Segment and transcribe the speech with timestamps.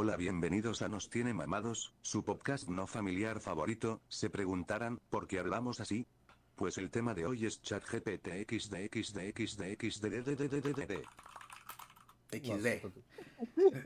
[0.00, 5.40] Hola, bienvenidos a Nos Tiene Mamados, su podcast no familiar favorito, se preguntarán, ¿por qué
[5.40, 6.06] hablamos así?
[6.54, 9.18] Pues el tema de hoy es ChatGPT XD XD.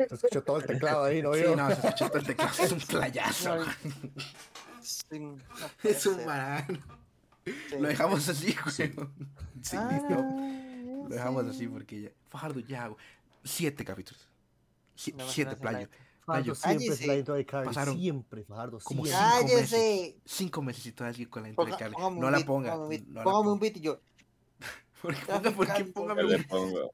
[0.06, 1.32] Se escuchó todo el teclado ahí, ¿no?
[1.32, 2.62] Sí, no, se escuchó todo el teclado.
[2.62, 3.56] Es un playazo.
[4.82, 6.20] Es un.
[7.46, 7.74] Sí.
[7.78, 8.92] Lo dejamos así, güey.
[9.62, 11.08] Sí, Ah, listo.
[11.08, 12.10] Lo dejamos así porque ya.
[12.28, 12.98] Fajardo ya, güey.
[13.44, 14.28] Siete capítulos.
[15.28, 15.88] Siete playas.
[16.24, 17.02] Fajardo siempre Cállese.
[17.02, 17.66] es la intro de Carly.
[17.66, 18.78] Pasaron Siempre, Fajardo.
[18.84, 19.26] como siempre.
[19.26, 19.70] cinco meses.
[19.70, 20.16] ¡Cállese!
[20.24, 21.96] Cinco meses así con la intro de Carly.
[22.18, 22.74] No la ponga.
[22.76, 24.00] póngame un beat, y yo.
[25.02, 26.90] ¿Por qué, póngame ¿Qué un beat?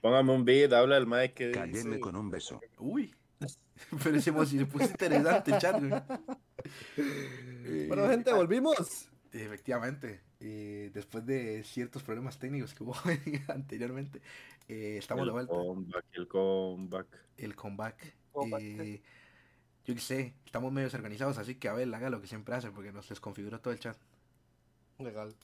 [0.00, 2.00] Póngame un beat, habla el mic que Cálleme dice.
[2.00, 2.58] con un beso.
[2.78, 3.14] Uy.
[4.02, 5.80] Pero ese emoji se puso interesante el chat.
[7.88, 9.08] Bueno, gente, volvimos.
[9.32, 12.94] Efectivamente, eh, después de ciertos problemas técnicos que hubo
[13.48, 14.20] anteriormente,
[14.68, 15.54] eh, estamos de el vuelta.
[15.54, 17.06] comeback, el comeback.
[17.38, 18.14] El comeback.
[18.32, 18.62] Comeback.
[18.62, 19.02] eh,
[19.86, 22.92] yo qué sé, estamos medio desorganizados, así que Abel haga lo que siempre hace porque
[22.92, 23.96] nos desconfiguró todo el chat.
[24.98, 25.34] Legal.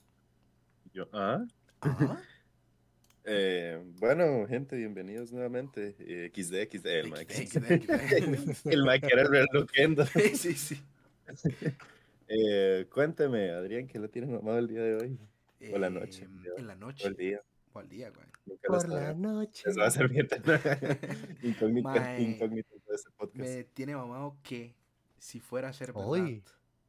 [0.93, 1.45] Yo, ¿ah?
[3.25, 5.95] Eh, bueno, gente, bienvenidos nuevamente.
[5.98, 7.15] Eh, XD, XD, el.
[7.15, 8.67] XD.
[8.73, 10.06] el mic era el loquendo.
[10.06, 10.83] sí, sí, sí.
[12.33, 15.19] Eh, cuénteme, Adrián, ¿qué le tiene mamado el día de hoy?
[15.75, 16.28] O la Eh, noche.
[16.56, 17.06] En la O noche.
[17.09, 17.42] el día.
[17.72, 18.27] O al día, güey.
[18.47, 19.64] Nunca lo Por la noche.
[19.69, 20.28] Eso va a ser bien
[21.42, 22.22] incógnito, Mae.
[22.22, 23.39] incógnito de este podcast.
[23.39, 24.75] Me tiene mamado que
[25.19, 26.09] si fuera a ser verdad.
[26.09, 26.42] Hoy.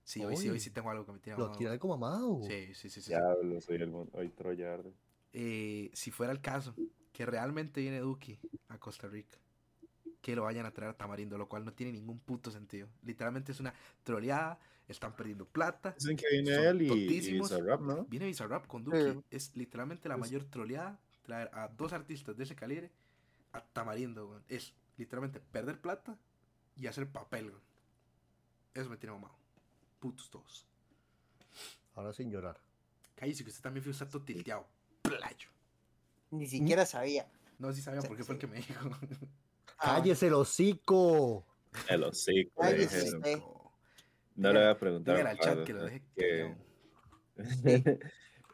[0.04, 0.54] Sí, hoy sí, Hoy.
[0.54, 1.58] hoy sí tengo algo que me tiene Lo mamado.
[1.60, 2.42] tiran como mamado.
[2.44, 3.02] Sí, sí, sí, sí.
[3.02, 3.10] sí.
[3.10, 4.94] Diablo, soy el hoy Troya arde.
[5.34, 6.76] eh, si fuera el caso,
[7.14, 8.40] que realmente viene Duki
[8.70, 9.38] a Costa Rica,
[10.22, 12.88] que lo vayan a traer a Tamarindo, lo cual no tiene ningún puto sentido.
[13.04, 14.60] Literalmente es una troleada,
[14.92, 15.96] están perdiendo plata.
[15.98, 16.86] Dicen que viene Son él y,
[17.36, 17.40] y
[17.82, 18.06] ¿no?
[18.06, 18.98] Viene Bizarrap con Duki.
[18.98, 19.24] Sí.
[19.32, 22.92] Es literalmente la Es- mayor troleada traer a dos artistas de ese calibre
[23.54, 24.42] a Tamarindo.
[24.48, 26.18] Es literalmente perder plata
[26.76, 27.54] y hacer papel.
[28.74, 29.36] Eso me tiene mamado.
[30.00, 30.66] Putos todos.
[31.96, 32.60] Ahora sin llorar.
[33.16, 34.66] Cállese que usted también fue un salto tilteado.
[35.02, 35.50] Playo.
[36.32, 37.30] Ni siquiera sabía.
[37.60, 38.90] No, sí sabía porque fue el que me dijo.
[39.78, 41.46] Ah, cállese el hocico.
[41.88, 43.42] El hocico, le Cállese
[44.36, 45.16] No le voy a preguntar.
[45.18, 45.86] Dígale al chat que lo ¿no?
[45.86, 46.56] deje que-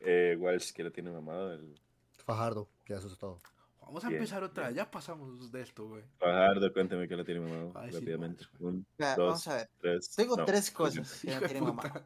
[0.01, 1.53] eh, Walsh, que lo tiene mamado.
[1.53, 1.79] El
[2.25, 3.39] Fajardo, ya eso es todo.
[3.81, 4.75] Vamos a Bien, empezar otra vez.
[4.75, 6.03] Ya pasamos de esto, güey.
[6.17, 7.71] Fajardo, cuénteme que lo tiene mamado.
[7.75, 8.43] Ay, sí, rápidamente.
[8.53, 8.65] madre.
[8.65, 9.69] Un, Vea, dos, vamos a ver.
[9.79, 10.11] tres.
[10.15, 11.73] Tengo no, tres cosas que tienen puta.
[11.89, 12.03] mamá.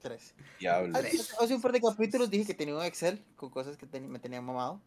[0.00, 0.34] Tres.
[0.58, 0.96] Diablo.
[0.98, 4.08] Hace, hace un par de capítulos dije que tenía un Excel con cosas que teni-
[4.08, 4.80] me tenían mamado.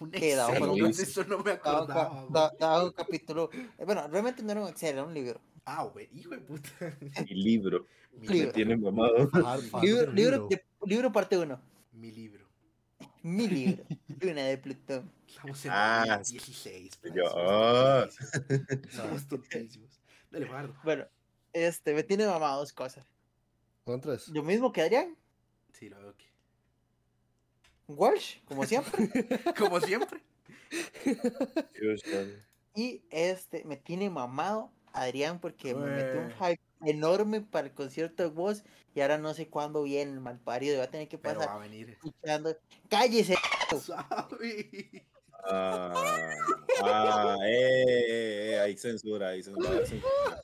[0.00, 2.32] Un ¿Qué, dado Excel, un- Eso no me Daba acordaba, ca- güey.
[2.32, 3.50] da- daba un capítulo.
[3.52, 5.40] eh, Bueno, realmente no era un Excel, era un libro.
[5.66, 6.70] Ah, güey, hijo de puta.
[7.26, 7.86] Mi libro.
[8.12, 8.46] Mi Libro.
[8.46, 9.28] Me tiene mamado.
[9.30, 10.48] Fajardo Libro, libro, libro.
[10.48, 11.60] de- libro parte uno.
[11.92, 12.46] Mi libro.
[13.22, 13.84] Mi libro.
[14.20, 15.10] Luna de Plutón.
[15.26, 17.00] Estamos en Ah, el 16.
[17.02, 19.26] yo, pues, somos ah.
[19.28, 20.00] tontísimos.
[20.30, 20.74] Dale, Fajardo.
[20.84, 21.06] Bueno,
[21.52, 23.06] este, me tiene mamado dos cosas.
[24.00, 24.28] Tres.
[24.28, 25.16] Lo mismo que Adrián,
[25.72, 26.26] Sí, lo veo aquí.
[27.88, 29.10] Walsh, como siempre.
[29.58, 30.22] Como siempre.
[32.74, 38.22] Y este, me tiene mamado Adrián porque me metió un hype enorme para el concierto
[38.22, 40.78] de voz y ahora no sé cuándo viene el malparido.
[40.78, 41.90] Va a tener que Pero pasar va a venir.
[41.90, 42.56] escuchando.
[42.88, 43.34] ¡Cállese!
[45.46, 45.92] Ah,
[46.82, 49.78] ah, eh, eh, eh, hay censura, hay censura.
[49.78, 50.40] A censura.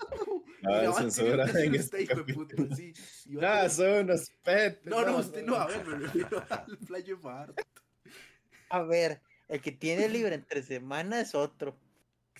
[0.68, 2.92] Va a haber Mira, va a censura en este puta, sí.
[2.92, 4.84] A No, tener- son unos petes.
[4.84, 6.78] No, no, usted no, a ver, me refiero al
[7.18, 7.54] Fajardo.
[8.68, 11.74] A ver, el que tiene libre entre semana es otro.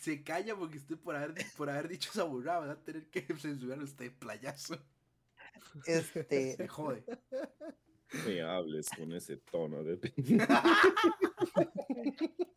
[0.00, 3.22] Se calla porque usted por haber, por haber dicho esa burrada va a tener que
[3.38, 4.76] censurar a usted, playazo.
[5.86, 6.24] Este,
[6.56, 7.04] Se jode.
[8.26, 10.00] Me hables con ese tono de.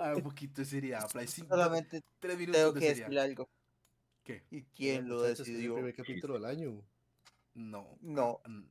[0.00, 1.26] Ah, un poquito de seriedad, play.
[1.26, 3.06] Cinco, solamente tres minutos tengo de que seriedad.
[3.08, 3.48] decirle algo.
[4.22, 4.44] ¿Qué?
[4.50, 5.74] ¿Y quién lo es el decidió?
[5.74, 6.82] primer capítulo del año.
[7.54, 7.96] No.
[8.02, 8.40] No.
[8.46, 8.64] Mm,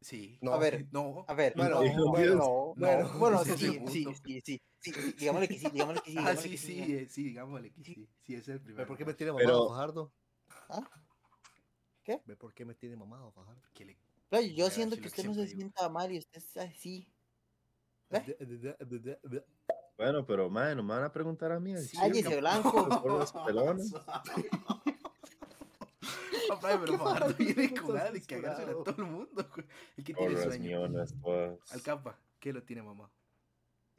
[0.00, 0.36] Sí.
[0.40, 0.54] No.
[0.54, 1.24] A ver, No.
[1.28, 1.52] a ver.
[1.54, 5.58] Bueno, no, bueno, no, bueno, no, bueno, ese sí, sí, sí, sí, sí, digámosle que
[5.58, 6.92] sí, digámosle que sí, Ah, digámosle sí, que sí, sí.
[6.94, 8.08] eh, sí, digámosle que sí.
[8.22, 8.86] Sí, es el ¿Ve primero.
[8.88, 10.12] por qué me tiene Pero- mamado, Fajardo?
[10.68, 10.90] ¿Ah?
[12.02, 12.20] ¿Qué?
[12.26, 13.62] ¿Ve por qué me tiene mamado, Fajardo?
[13.74, 13.98] Que le-
[14.28, 15.56] Claro, yo siento que usted no se digo.
[15.56, 17.06] sienta mal y usted es así.
[18.10, 18.36] ¿Ve?
[19.96, 21.76] Bueno, pero, man, no me van a preguntar a mí.
[21.78, 22.88] Sí, Cállese, Blanco.
[23.02, 23.92] Por los pelones.
[26.48, 29.48] Papá, pero Fajardo viene con ganas de cagársela a todo el mundo.
[29.54, 29.66] güey.
[29.96, 30.88] El que tiene sueño.
[31.22, 31.72] todas.
[31.72, 33.10] Al capa, ¿qué lo tiene mamá?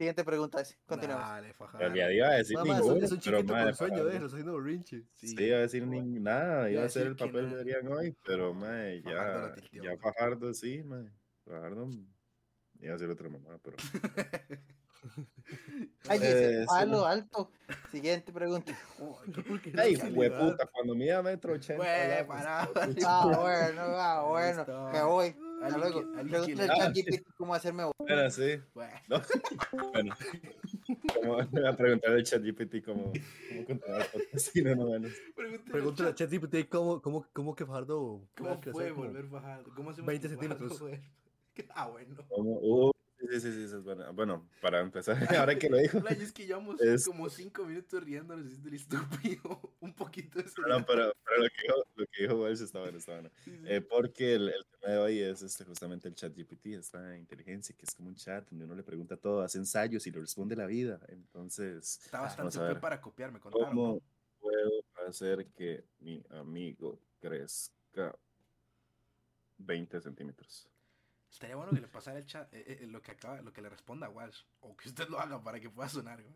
[0.04, 1.26] Siguiente pregunta es, continuamos.
[1.26, 3.74] Dale, realidad iba a decir Mamá, es un- ninguno, es un pero, chiquito man, con
[3.74, 5.02] sueño, Fajardo- déjalo, está haciendo berrinche.
[5.14, 8.14] Sí, iba a decir ni nada, Iba iba a hacer el papel de Adrián hoy,
[8.26, 8.52] pero,
[9.02, 9.96] Fajardo ya, lo ya.
[9.98, 11.10] Fajardo sí, man.
[11.46, 11.88] Fajardo
[12.80, 13.76] iba a hacer otra mamá, pero
[16.08, 17.04] Ay, Eh, sí.
[17.06, 17.50] alto.
[17.90, 18.76] Siguiente pregunta.
[19.76, 21.82] Ay, hueputa, cuando mida metro ochenta.
[21.82, 22.68] Pues, pará.
[23.06, 24.90] Ah, bueno, ah, bueno.
[24.92, 25.36] Me voy.
[25.62, 26.12] Hasta luego.
[26.12, 28.60] Pregúntale al ChatGPT cómo hacerme Bueno, sí.
[28.74, 29.22] Güey, ¿no?
[29.92, 30.14] bueno.
[31.14, 33.12] Como, voy a preguntarle al ChatGPT cómo,
[33.66, 34.36] cómo el podcast.
[34.36, 35.08] Sí, no, no, bueno.
[35.34, 39.64] pregúntale al Pregúntale a chat, ChatGPT cómo, cómo, cómo que Fajardo ¿Cómo puede volver bajado?
[39.74, 41.00] ¿Cómo hacemos 20 que Fajardo centímetros.
[41.72, 42.16] Ah, bueno.
[42.28, 42.58] ¿Cómo?
[42.60, 42.90] Uh,
[43.30, 44.12] sí, sí, sí, eso es bueno.
[44.12, 45.16] Bueno, para empezar,
[45.46, 45.98] ahora que lo dijo.
[46.08, 49.74] Es que llevamos Es- como cinco minutos riéndonos del estúpido.
[49.80, 52.98] Un poquito de No, no, pero, pero lo que dijo, lo que dijo está bueno,
[52.98, 53.30] está bueno.
[53.44, 53.64] Sí, sí.
[53.66, 57.74] Eh, porque el, el tema de hoy es este, justamente el chat GPT, esta inteligencia
[57.76, 60.56] que es como un chat donde uno le pregunta todo, hace ensayos y le responde
[60.56, 61.00] la vida.
[61.08, 63.68] Entonces, Está vamos bastante ver, para copiar, me contaron.
[63.68, 64.02] ¿cómo
[64.40, 64.70] puedo
[65.08, 68.16] hacer que mi amigo crezca
[69.58, 70.68] 20 centímetros?
[71.34, 73.68] Estaría bueno que le pasara el chat, eh, eh, lo que acaba, lo que le
[73.68, 74.44] responda a Walsh.
[74.60, 76.34] O que usted lo haga para que pueda sonar, güey.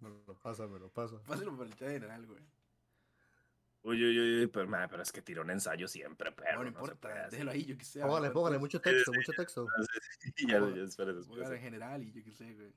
[0.00, 1.22] No, no, pásamelo, pasa.
[1.22, 2.42] Páselo por el chat general, güey.
[3.84, 7.28] Uy, uy, uy, pero, pero es que tiró un ensayo siempre, pero No, no, importa,
[7.30, 8.00] déjelo ahí, yo que sé.
[8.02, 9.66] Póngale, póngale, pues, mucho texto, mucho texto.
[10.46, 12.74] ya, ya, espérate, Póngalo en general y yo qué sé, güey.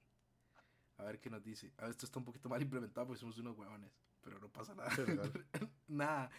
[0.99, 1.73] A ver qué nos dice.
[1.79, 3.91] A ver, esto está un poquito mal implementado porque somos unos huevones.
[4.21, 4.89] Pero no pasa nada.
[5.87, 6.31] Nada,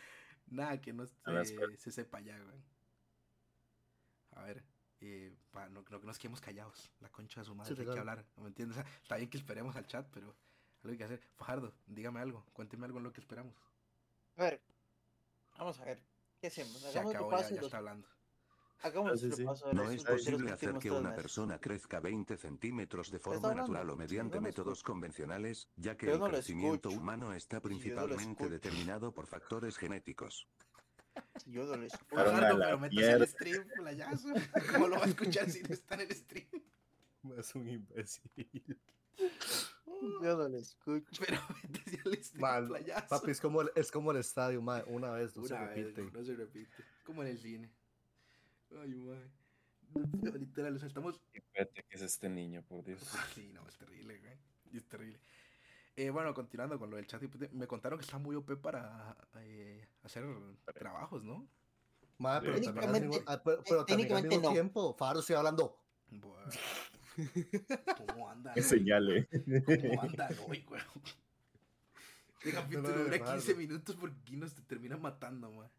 [0.46, 1.76] nada que no se, espera.
[1.76, 2.73] se sepa ya, güey.
[4.34, 4.64] A ver,
[5.00, 6.90] eh, pa, no, no que nos quedemos callados.
[7.00, 8.24] La concha de su madre, Sí, que hay que hablar.
[8.36, 8.78] ¿No me entiendes?
[8.78, 10.34] O sea, está bien que esperemos al chat, pero
[10.82, 11.20] algo hay que hacer.
[11.36, 12.44] Fajardo, dígame algo.
[12.52, 13.54] Cuénteme algo en lo que esperamos.
[14.36, 14.60] A ver.
[15.58, 16.02] Vamos a ver.
[16.40, 16.80] ¿Qué hacemos?
[16.80, 18.08] Se acabó, ya, ya está hablando.
[18.82, 19.44] Hagamos Ah, sí, sí.
[19.44, 23.96] paso No es posible hacer que una persona crezca 20 centímetros de forma natural o
[23.96, 27.00] mediante no métodos convencionales, ya que Yo el crecimiento escucho.
[27.00, 30.48] humano está principalmente determinado por factores genéticos.
[31.46, 33.26] Yo no Fajardo, la pero métase al mierda.
[33.26, 34.28] stream, playazo.
[34.72, 36.46] ¿Cómo lo va a escuchar si no está en el stream?
[37.38, 38.78] Es un imbécil.
[40.22, 41.22] Yo no les escucho.
[41.26, 43.08] Pero métase al stream, Man, playazo.
[43.08, 45.86] Papi, es como el, es como el estadio, mae, una vez, no se Una vez,
[45.94, 46.18] repite.
[46.18, 46.70] no se repite.
[47.04, 47.70] Como en el cine.
[48.80, 49.30] Ay, madre.
[50.38, 51.20] Literal, o sea, estamos.
[51.56, 53.00] Vete, que es este niño, por Dios.
[53.34, 54.38] Sí, no, es terrible, güey.
[54.72, 55.20] Y es terrible.
[55.96, 59.86] Eh, bueno, continuando con lo del chat, me contaron que está muy OP para eh,
[60.02, 60.24] hacer
[60.74, 61.46] trabajos, ¿no?
[62.18, 64.52] Mae, pero también al Técnicamente- mismo, ah, pero, pero también al técnicamente mismo no.
[64.52, 65.78] tiempo, Fajardo estoy hablando.
[68.08, 68.52] ¿Cómo anda?
[68.54, 69.28] Que señale.
[69.30, 70.82] ¿Cómo anda hoy, güey?
[72.38, 73.42] Este capítulo no, dura Fajardo.
[73.42, 75.70] 15 minutos porque aquí nos termina matando, man.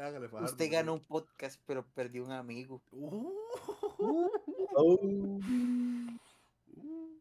[0.00, 0.50] Hágale, Fajardo.
[0.52, 2.82] Usted ganó un podcast, pero perdió un amigo.
[2.90, 3.30] Uh,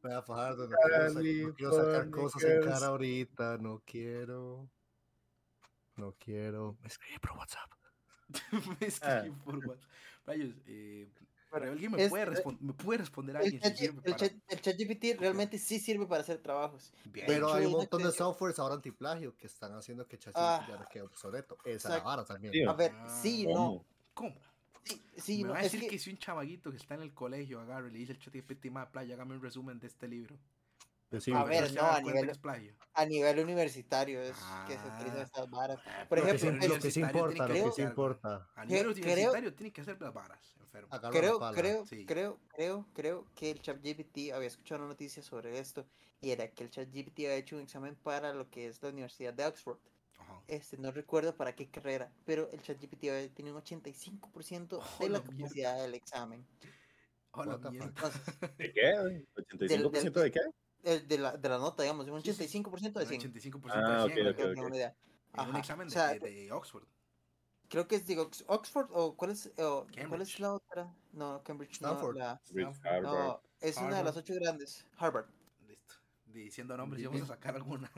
[0.06, 0.10] Oh.
[0.10, 1.10] Vea, Fajardo, no quiero,
[1.50, 4.70] no quiero sacar cosas en cara ahorita, no quiero.
[5.96, 6.78] No quiero.
[6.82, 7.72] Me escribe por WhatsApp.
[8.82, 9.44] me escribí Ah.
[9.44, 9.90] por WhatsApp.
[10.26, 11.10] Rayos, eh,
[11.52, 13.78] Pero alguien me es- puede, eh, respon- me puede responder a El alguien si chat,
[13.78, 14.16] sirve el, para...
[14.18, 16.92] chat, el ChatGPT realmente sí sirve para hacer trabajos.
[17.06, 17.26] Bien.
[17.28, 20.66] Pero hecho, hay un montón de softwares ahora antiplagio que están haciendo que ChatGPT Ah,
[20.68, 21.58] ya no quede obsoleto.
[21.64, 22.52] Esa es la vara también.
[22.54, 23.86] Sí, A ver, Ah, sí, no.
[24.14, 24.36] ¿Cómo?
[24.86, 25.54] Sí, sí, me no.
[25.54, 25.88] va a Es decir que...
[25.96, 28.34] que, si un chamaguito que está en el colegio agarra y le dice al chat
[28.34, 30.38] GPT, ma, playa, hágame un resumen de este libro.
[31.20, 32.32] Sí, A ¿El ver, no, a nivel-
[32.94, 34.36] a nivel universitario es
[34.68, 34.96] que se Ah.
[34.96, 35.80] utilizan estas varas.
[35.86, 38.50] Ah, Por pero Lo que, ejemplo, lo que sí importa, lo que sí importa.
[38.56, 40.90] A nivel creo- universitario tiene que hacer las varas, enfermo.
[40.92, 42.06] La Creo, creo, Sí.
[42.06, 45.86] creo, creo, creo que el ChatGPT había escuchado una noticia sobre esto
[46.22, 49.34] y era que el ChatGPT había hecho un examen para lo que es la Universidad
[49.34, 49.78] de Oxford.
[50.48, 55.18] Este, no recuerdo para qué carrera, pero el ChatGPT tenido un 85% de Oh, la
[55.20, 55.38] la mierda.
[55.38, 56.46] capacidad del examen.
[57.38, 58.22] Entonces,
[58.58, 59.26] ¿De qué?
[59.36, 60.40] ¿85% de qué?
[60.84, 62.44] el de, la, de la nota, digamos, un Sí, sí.
[62.62, 63.34] 85% de Un 100.
[63.34, 64.54] 85% Ah, de 100, ok, güey, ok, creo que ok.
[64.54, 64.96] tengo una idea.
[65.34, 66.84] en un examen o sea, de, de Oxford.
[67.68, 70.40] Creo que es, digo, Ox- Oxford o ¿cuál es, o, ¿cuál es Cambridge.
[70.40, 70.96] la otra?
[71.14, 72.16] No, Cambridge, no, Stanford.
[72.18, 72.86] la- Stanford.
[72.86, 73.04] Harvard.
[73.04, 74.18] no, es una de las Harvard.
[74.18, 75.26] ocho grandes, Harvard.
[75.68, 75.96] Listo.
[76.28, 77.92] Diciendo nombres, y vamos a sacar alguna.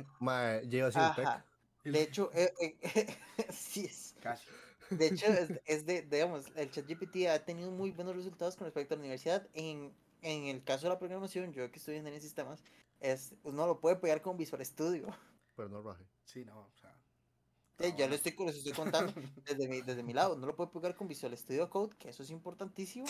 [0.88, 1.26] Así el tech.
[1.28, 1.46] Ajá.
[1.92, 3.18] De hecho, eh, eh,
[3.52, 4.16] sí es.
[4.22, 4.48] Casi.
[4.90, 8.94] De hecho, es, es de, digamos, el ChatGPT ha tenido muy buenos resultados con respecto
[8.94, 9.48] a la universidad.
[9.54, 12.64] En, en el caso de la programación, yo que estoy en ingeniería sistemas,
[13.00, 15.08] es, uno lo puede pegar con Visual Studio.
[15.56, 16.06] Pero no raje.
[16.24, 16.96] Sí, no, o sea.
[17.80, 19.14] No, ya lo estoy, les estoy contando
[19.44, 20.36] desde mi, desde mi lado.
[20.36, 23.06] No lo puede pegar con Visual Studio Code, que eso es importantísimo.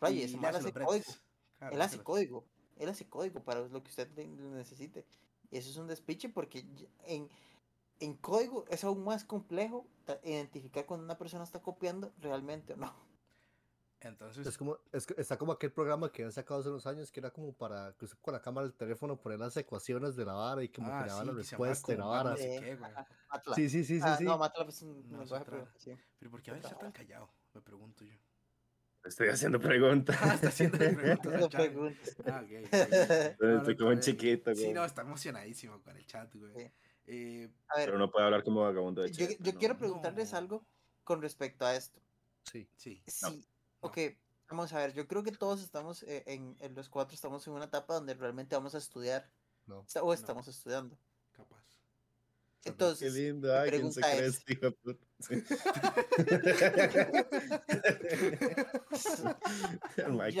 [0.00, 1.12] Ray, ese man hace código.
[1.58, 2.44] Claro, Él hace los- código.
[2.78, 5.04] Él hace código para lo que usted necesite.
[5.50, 6.64] Y eso es un despiche porque
[7.04, 7.28] en,
[8.00, 9.86] en código es aún más complejo
[10.24, 13.10] identificar cuando una persona está copiando realmente o no.
[14.02, 17.12] Entonces, Es como, es, que está como aquel programa que han sacado hace unos años
[17.12, 20.32] que era como para que con la cámara del teléfono poner las ecuaciones de la
[20.32, 22.34] vara y como ah, que le daba sí, la respuesta de la vara.
[22.38, 22.78] Eh.
[23.54, 24.24] Sí, sí, sí, sí, Ah, sí.
[24.24, 25.70] No, MATLAB es un No, es otra.
[26.18, 27.30] Pero ¿por qué a veces está tan callado?
[27.52, 28.14] Me pregunto yo.
[29.04, 30.16] Estoy haciendo preguntas.
[30.20, 30.78] Ah, está haciendo
[31.50, 32.16] preguntas.
[32.26, 32.42] Ah.
[33.38, 34.72] No, no, Estoy como un chiquito, Sí, güey.
[34.72, 36.54] no, está emocionadísimo con el chat, güey.
[36.54, 36.72] Sí.
[37.12, 39.58] Eh, A ver, Pero no puede hablar como vagabundo de yo, chat, yo no.
[39.58, 40.38] quiero preguntarles No.
[40.38, 40.64] algo
[41.02, 41.98] con respecto a esto.
[42.44, 42.68] Sí.
[42.76, 43.02] sí.
[43.22, 43.30] No.
[43.30, 43.44] Sí,
[43.80, 43.98] ok,
[44.48, 47.54] vamos a ver, yo creo que todos estamos, eh, en, en los cuatro estamos en
[47.54, 49.28] una etapa donde realmente vamos a estudiar,
[49.66, 49.84] No.
[50.02, 50.96] o estamos estudiando.
[51.32, 51.64] Capaz.
[52.62, 54.60] Qué Entonces, lindo, ay, ¿quién se pregunta cree es- este Ir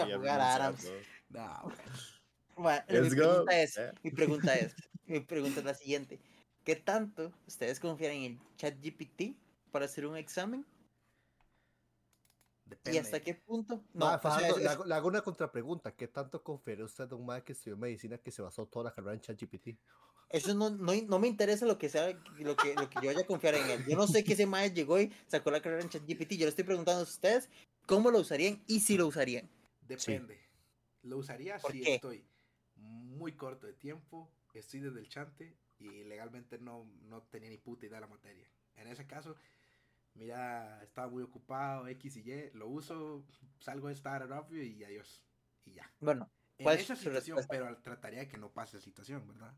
[0.02, 0.84] a jugar a Arams.
[1.30, 1.40] ¿no?
[1.40, 1.72] No,
[2.56, 3.92] bueno, mi pregunta es, Eh.
[4.02, 4.74] mi pregunta es,
[5.06, 6.20] mi pregunta es la siguiente,
[6.64, 9.34] ¿qué tanto ustedes confían en el chat GPT
[9.70, 10.64] para hacer un examen?
[12.64, 12.98] Depende.
[12.98, 13.82] ¿Y hasta qué punto?
[13.92, 15.94] No, Ma, o sea, Fajardo, es- le, hago, le hago una contrapregunta.
[15.96, 18.94] ¿Qué tanto confiere usted a un mae que estudió medicina que se basó toda la
[18.94, 19.68] carrera en ChatGPT?
[20.30, 23.22] Eso no, no, no me interesa lo que sea, lo que, lo que yo vaya
[23.22, 23.84] a confiar en él.
[23.88, 26.32] Yo no sé que ese mae llegó y sacó la carrera en ChatGPT.
[26.34, 27.48] Yo le estoy preguntando a ustedes
[27.86, 29.50] cómo lo usarían y si lo usarían.
[29.88, 30.38] Depende.
[31.02, 31.94] Lo usaría ¿Por si qué?
[31.96, 32.24] estoy
[32.76, 37.86] muy corto de tiempo, estoy desde el chante y legalmente no, no tenía ni puta
[37.86, 38.48] idea de la materia.
[38.76, 39.36] En ese caso,
[40.14, 43.26] mira, estaba muy ocupado, X y Y, lo uso,
[43.58, 45.22] salgo de estar rápido y adiós.
[45.64, 45.90] Y ya.
[46.00, 47.48] Bueno, En ¿Cuál es esa su situación, respuesta?
[47.48, 49.54] pero trataría de que no pase esa situación, ¿verdad?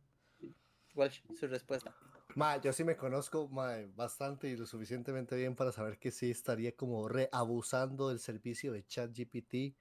[0.95, 1.95] Walsh, su respuesta.
[2.35, 6.31] Ma, yo sí me conozco mae, bastante y lo suficientemente bien para saber que sí
[6.31, 9.77] estaría como reabusando del servicio de ChatGPT,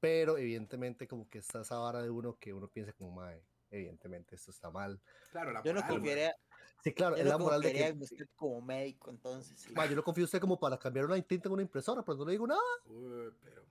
[0.00, 4.36] pero evidentemente como que está esa vara de uno que uno piensa como, mae, evidentemente
[4.36, 5.00] esto está mal.
[5.32, 5.98] Claro, la Yo no moral, güey.
[6.00, 6.36] confiaría,
[6.84, 7.96] Sí, claro, yo es no la moral de que...
[8.00, 9.58] usted como médico, entonces.
[9.58, 9.72] sí.
[9.72, 12.18] Ma, yo no confío en usted como para cambiar una tinta en una impresora, pero
[12.18, 12.60] no le digo nada.
[12.86, 13.62] Uy, pero...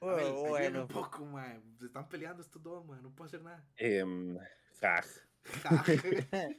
[0.00, 1.62] A ver, bueno, un poco, man.
[1.78, 3.00] Se están peleando estos dos, man.
[3.02, 3.64] No puedo hacer nada.
[3.76, 4.36] Em,
[4.80, 5.02] ja,
[5.62, 5.84] Ja.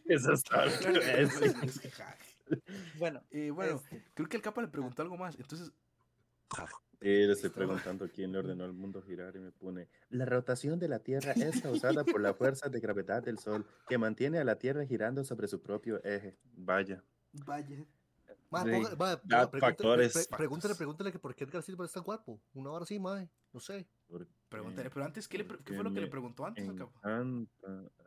[0.06, 1.56] Eso es todo lo que voy a decir.
[1.64, 2.18] Es que ja.
[2.96, 5.38] bueno, Eh, bueno, este, creo que el capa le preguntó algo más.
[5.40, 5.72] Entonces,
[6.56, 6.68] Ja,
[7.02, 7.58] Sí, le estoy Listo.
[7.58, 11.34] preguntando quién le ordenó al mundo girar y me pone, la rotación de la Tierra
[11.56, 15.24] es causada por la fuerza de gravedad del Sol, que mantiene a la Tierra girando
[15.26, 16.38] sobre su propio eje.
[16.56, 17.04] Vaya.
[17.46, 17.86] vaya.
[18.50, 20.14] Ma, Sí, ponga- ma, da pregúntele- factores.
[20.14, 20.78] pre- pregúntele, Factos.
[20.78, 22.40] pregúntele que por qué Edgar Silva es tan guapo.
[22.54, 23.86] Una hora sí, mae, no sé.
[24.48, 27.50] Pregúntale, pero antes, ¿qué, le qué fue lo que le preguntó antes encanta,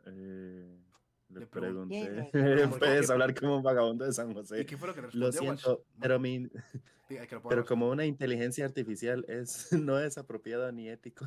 [0.05, 0.79] eh,
[1.29, 2.29] le, Le pregunté,
[2.79, 4.65] puedes hablar como un vagabundo de San ¿Y José.
[4.65, 6.49] qué fue lo que siento, pero, mi,
[7.09, 11.25] diga, pero como una inteligencia artificial es, no es apropiado ni ético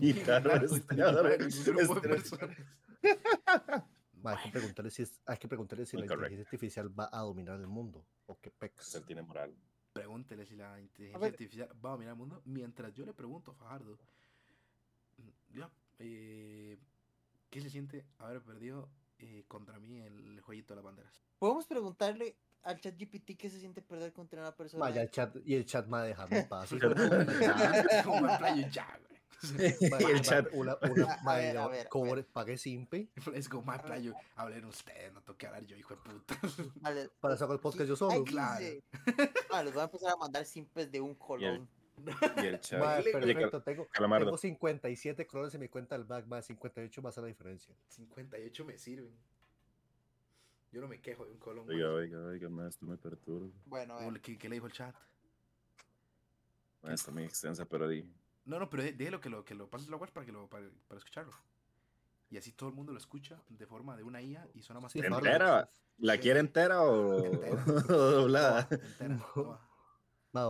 [0.00, 0.12] ni.
[0.14, 0.50] Claro,
[4.24, 7.58] hay que preguntarle si, es- hay que preguntarle si la inteligencia artificial va a dominar
[7.60, 8.04] el mundo.
[8.26, 8.94] O qué pex.
[8.96, 9.54] él tiene moral.
[9.92, 12.42] Pregúntele si la inteligencia artificial va a dominar el mundo.
[12.44, 13.98] Mientras yo le pregunto a Fajardo,
[15.18, 16.76] mm, ya, eh,
[17.50, 18.88] ¿qué se siente haber perdido
[19.18, 21.22] eh, contra mí el jueguito de las banderas?
[21.38, 24.84] podemos preguntarle al chat GPT qué se siente perder contra una persona.
[24.84, 26.70] Ma, ya el chat, y el chat me dejarme en paz.
[28.04, 29.08] Como en playo ya, güey.
[29.80, 30.48] Y el chat.
[30.52, 32.26] Una, una, A ver, a ver, a cobre- ver.
[32.26, 33.08] pagué simpe.
[33.34, 34.12] Es como más playo.
[34.34, 36.34] Hablen ustedes, no toque hablar yo, hijo de puta.
[36.80, 38.24] Vale, Para sacar el podcast yo Ay, solo.
[38.24, 38.66] claro.
[39.52, 41.68] Ah, les voy a empezar a mandar simples de un colón.
[42.42, 42.80] Y el chat.
[42.80, 43.88] Ma, Oye, perfecto, tengo,
[44.18, 47.74] tengo 57 colores en mi cuenta del back, más 58 más a la diferencia.
[47.88, 49.14] 58 me sirven.
[50.70, 51.68] Yo no me quejo de un colón.
[51.68, 52.04] Oiga, güey.
[52.14, 53.50] oiga, oiga, más, tú me perturbas.
[53.64, 53.98] Bueno.
[54.22, 54.94] ¿Qué, qué le dijo el chat?
[56.82, 58.04] Ma, Está muy extensa, pero di.
[58.44, 60.48] No, no, pero dé- déjelo que lo, que lo pases la web para, que lo,
[60.48, 61.32] para, para escucharlo.
[62.30, 64.92] Y así todo el mundo lo escucha de forma de una IA y suena más
[64.92, 65.00] Sí.
[65.00, 65.70] ¿Entera?
[65.96, 67.64] ¿La quiere entera o, Entera.
[67.64, 67.72] o
[68.12, 68.68] doblada?
[68.70, 69.58] Entera, No.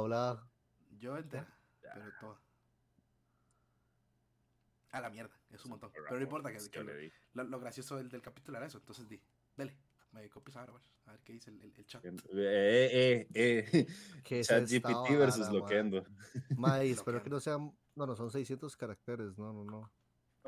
[0.00, 0.48] hola.
[0.99, 1.47] Yo entera,
[1.81, 2.40] pero toda.
[4.90, 5.90] A la mierda, es un montón.
[5.93, 8.67] Pero no importa que, Es que le lo, lo- lo gracioso del, del capítulo era
[8.67, 8.78] eso.
[8.78, 9.21] Entonces di,
[9.57, 9.76] dele,
[10.12, 10.73] me copias ahora,
[11.07, 12.05] a ver qué dice el, el, el chat.
[12.05, 13.87] Eh, eh, eh.
[14.25, 15.49] ¿Qué es esta ChatGPT versus?
[15.50, 16.05] Loquendo.
[16.57, 17.71] Ma, espero que no sean.
[17.95, 19.37] No, no, son 600 caracteres.
[19.37, 19.93] No, no, no.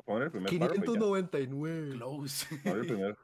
[0.05, 0.93] Poner el primer párrafo y ya.
[0.93, 1.91] 599.
[1.91, 2.57] Close.
[2.63, 3.17] Poner el primer.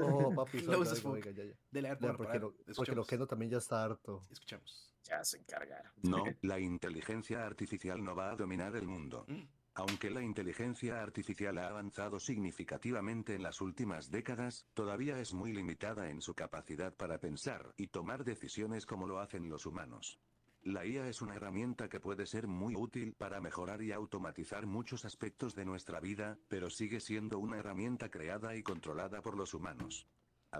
[0.00, 1.54] Oh, papi, Close oiga, oiga, ya, ya.
[1.70, 2.94] Dele, a Ya, bueno, porque, lo, porque.
[2.94, 4.22] Loquendo también ya está harto.
[4.30, 4.95] Escuchemos.
[5.08, 5.92] Ya se encargaron.
[6.02, 9.24] No, la inteligencia artificial no va a dominar el mundo.
[9.28, 9.42] Mm.
[9.74, 16.08] Aunque la inteligencia artificial ha avanzado significativamente en las últimas décadas, todavía es muy limitada
[16.08, 20.18] en su capacidad para pensar y tomar decisiones como lo hacen los humanos.
[20.62, 25.04] La IA es una herramienta que puede ser muy útil para mejorar y automatizar muchos
[25.04, 30.08] aspectos de nuestra vida, pero sigue siendo una herramienta creada y controlada por los humanos.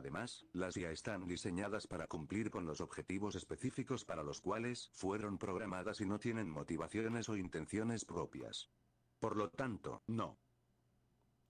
[0.00, 5.38] Además, las IA están diseñadas para cumplir con los objetivos específicos para los cuales fueron
[5.38, 8.68] programadas y no tienen motivaciones o intenciones propias.
[9.18, 10.38] Por lo tanto, no.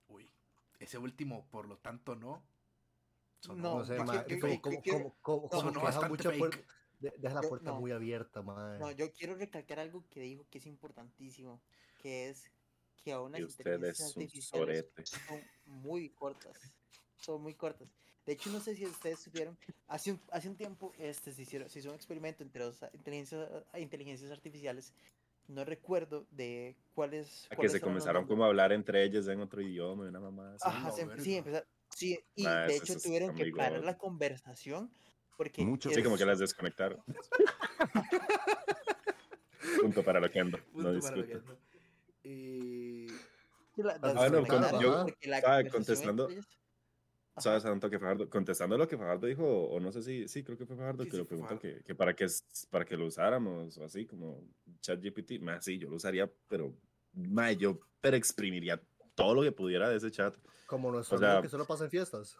[0.06, 0.30] Uy,
[0.78, 2.46] ese último, por lo tanto, no.
[3.40, 5.80] sonó No, No sé, ¿qué- ma, qué- como, qué- como, qué- como, como, como sonó
[5.80, 5.88] que
[7.18, 7.80] deja la Yo- puerta no.
[7.80, 8.78] muy abierta, mae.
[8.78, 11.60] No, yo quiero recalcar algo que dijo que es importantísimo,
[11.98, 12.44] que es
[13.02, 14.86] que aún las inteligencias artificiales
[15.26, 16.56] son muy cortas.
[17.18, 17.88] Son muy cortas.
[18.26, 19.56] De hecho, no sé si ustedes supieron,
[19.86, 23.48] hace un, hace un tiempo este, se, hicieron, se hizo un experimento entre dos inteligencias,
[23.78, 24.92] inteligencias artificiales.
[25.48, 27.46] No recuerdo de cuáles.
[27.46, 30.04] A que cuáles se fueron los comenzaron como a hablar entre ellas en otro idioma
[30.04, 30.64] y una mamá así.
[30.66, 33.78] Ajá, no, se- sí, empezar- sí, y Ah, de eso- hecho eso tuvieron que parar
[33.78, 33.86] God.
[33.86, 34.90] la conversación
[35.36, 37.00] porque Muchos- Sí, como que las desconectaron.
[39.80, 40.58] Punto para lo que ando.
[40.72, 41.58] Punto No para lo que ando.
[42.24, 43.06] Eh,
[43.76, 46.40] la- Ah, bueno, con- yo- conversación Contestando- Ajá.
[47.38, 48.28] ¿Sabes a un toque Fajardo?
[48.30, 51.10] Contestando lo que Fajardo dijo, o no sé si, sí, creo que fue Fajardo Sí,
[51.10, 52.26] que sí, lo preguntó, que, que para que,
[52.70, 54.40] para que lo usáramos, o así, como
[54.80, 56.74] ChatGPT, más sí, yo lo usaría, pero,
[57.12, 58.80] más yo, pero exprimiría
[59.14, 60.34] todo lo que pudiera de ese chat,
[60.66, 62.36] Como nuestro O sea- amigo que solo pasa en fiestas.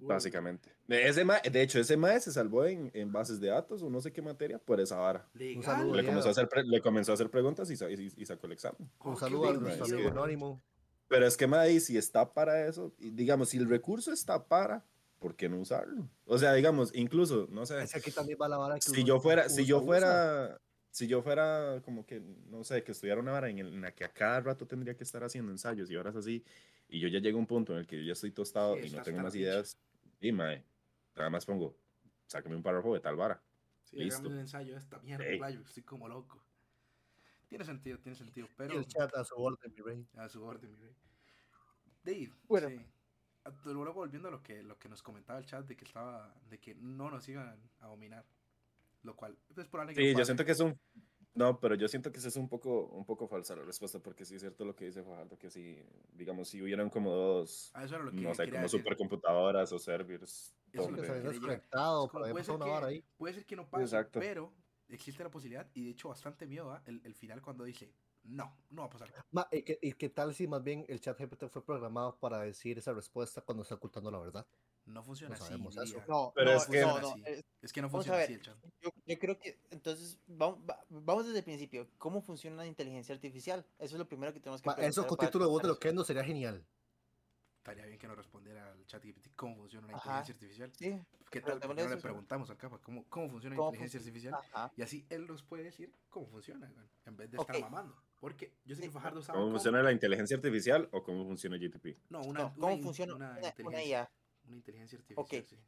[0.00, 0.72] básicamente.
[0.86, 3.90] De, ese ma- de hecho, ese mae se salvó en, en bases de datos, o
[3.90, 5.28] no sé qué materia, por esa vara.
[5.34, 5.62] legal.
[5.62, 8.46] saludo Le comenzó, a hacer pre- le comenzó a hacer preguntas y, y- y sacó
[8.46, 8.90] el examen.
[9.04, 10.22] Un saludo a buen nuestro sí, amigo video.
[10.22, 10.62] anónimo.
[11.10, 14.84] Pero es que mae, si está para eso, digamos, si el recurso está para,
[15.18, 16.08] ¿por qué no usarlo?
[16.24, 17.82] O sea, digamos, incluso, no sé.
[17.82, 19.86] Es aquí también va la vara que si yo fuera, usa- si yo usa.
[19.86, 20.60] fuera,
[20.92, 23.92] si yo fuera como que, no sé, que estudiara una vara en, el- en la
[23.92, 26.44] que a cada rato tendría que estar haciendo ensayos y horas así,
[26.88, 28.86] y yo ya llego a un punto en el que yo ya estoy tostado Sí,
[28.86, 29.76] y no tengo más ideas,
[30.20, 30.64] y mae,
[31.16, 31.76] nada más pongo,
[32.28, 33.42] sácame un párrafo de tal vara.
[33.82, 34.28] Sí, Listo.
[34.28, 35.38] un ensayo esta mierda, Ey.
[35.38, 36.40] playo, estoy como loco.
[37.50, 40.06] Tiene sentido, tiene sentido, Y pero el chat a su orden, mi rey.
[40.16, 40.94] a su orden, mi rey.
[42.04, 42.68] Dave, Bueno.
[42.68, 42.86] sí.
[43.44, 46.32] A- Luego volviendo a lo que, lo que nos comentaba el chat de que estaba,
[46.48, 48.24] de que no nos iban a dominar.
[49.02, 50.78] Lo cual es probable que Sí, yo siento que es un,
[51.34, 54.24] no, pero yo siento que eso es un poco, un poco falsa la respuesta, porque
[54.24, 57.84] sí es cierto lo que dice Fajardo, que si, digamos, si hubieran como dos, A
[57.84, 58.80] eso era lo que no sé, como decir.
[58.80, 63.04] supercomputadoras o servers, Eso es lo Que se había desconectado, puede, ser que, ahí.
[63.16, 64.20] puede ser que no pase, Exacto.
[64.20, 64.52] pero
[64.94, 66.82] existe la posibilidad y de hecho bastante miedo ¿ah?
[66.86, 67.92] el, el final cuando dice,
[68.24, 69.12] no, no va a pasar.
[69.30, 72.40] Ma, ¿y, qué, y qué tal si más bien el chat GPT fue programado para
[72.40, 74.46] decir esa respuesta cuando está ocultando la verdad?
[74.86, 75.44] No funciona No así.
[75.44, 75.84] sabemos eso.
[75.84, 76.04] diría.
[76.08, 77.22] No, Pero no, es que- no, funciona no, así.
[77.40, 78.24] eh, Es que no funciona ver.
[78.24, 78.56] así el chat.
[78.80, 81.88] Yo, yo creo que entonces vamos, va- vamos desde el principio.
[81.98, 83.64] ¿Cómo funciona la inteligencia artificial?
[83.78, 85.78] Eso es lo primero que tenemos que Ma, eso con título de voz de lo
[85.78, 86.64] que no sería genial.
[87.60, 90.22] Estaría bien que nos respondiera al chat GPT cómo funciona una Ajá.
[90.24, 90.72] inteligencia artificial.
[90.74, 90.98] Sí,
[91.30, 91.60] ¿Qué tal?
[91.60, 94.34] No le preguntamos al capa cómo, cómo funciona la ¿Cómo inteligencia artificial.
[94.34, 94.72] ajá.
[94.76, 96.72] Y así él nos puede decir cómo funciona,
[97.04, 98.02] en vez de estar mamando.
[98.18, 98.90] Porque yo sé que.
[98.90, 101.98] Fajardo sabe ¿Cómo cómo- funciona la inteligencia artificial o cómo funciona GTP?
[102.08, 104.10] No, una, No, ¿Cómo funciona una, una, una inteligencia, IA?
[104.46, 105.46] una inteligencia artificial, Ok.
[105.46, 105.58] sí.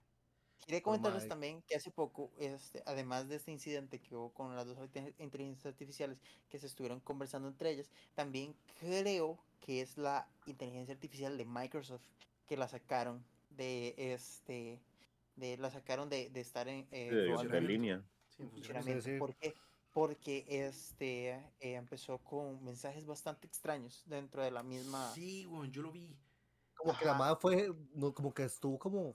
[0.66, 1.28] Quería comentarles mae.
[1.28, 5.14] también que hace poco, este, además de este incidente que hubo con las dos inte-
[5.18, 11.36] inteligencias artificiales que se estuvieron conversando entre ellas, también creo que es la inteligencia artificial
[11.36, 12.02] de Microsoft
[12.46, 14.80] que la sacaron de este,
[15.36, 18.02] de la sacaron de, de estar en eh, línea.
[18.28, 19.10] Sí, en funcionamiento.
[19.18, 19.54] ¿Por qué?
[19.92, 25.12] Porque este eh, empezó con mensajes bastante extraños dentro de la misma.
[25.12, 26.16] Sí, güey, yo lo vi.
[26.74, 29.14] Como que la madre fue, no, como que estuvo como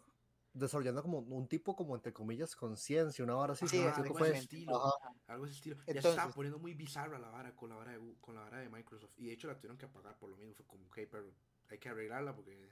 [0.58, 3.68] desarrollando como un tipo como entre comillas conciencia, una vara así.
[3.68, 4.76] Sí, algo fue- así estilo.
[4.76, 5.14] Ajá.
[5.28, 5.76] Algo de ese estilo.
[5.78, 8.42] ya se Entonces- estaba poniendo muy bizarra la vara con la vara de, con la
[8.42, 9.12] vara de Microsoft.
[9.18, 10.54] Y de hecho la tuvieron que apagar por lo mismo.
[10.56, 11.32] Fue como, ok, pero
[11.70, 12.70] hay que arreglarla porque.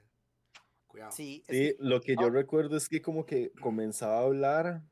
[0.86, 1.12] Cuidado.
[1.12, 4.82] Sí, es Sí, que- lo que yo recuerdo es que como que comenzaba a hablar